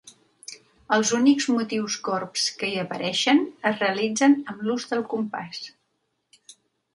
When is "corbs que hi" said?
2.07-2.79